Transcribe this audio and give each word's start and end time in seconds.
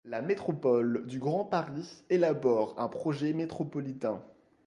La 0.03 0.23
métropole 0.23 1.05
du 1.05 1.19
Grand 1.19 1.45
Paris 1.45 2.01
élabore 2.09 2.73
un 2.79 2.87
projet 2.87 3.33
métropolitain. 3.33 4.19